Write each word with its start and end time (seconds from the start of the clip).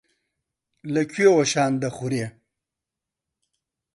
لە 0.93 1.01
کوێوە 1.11 1.43
شان 1.51 1.73
دەخورێ. 1.83 2.25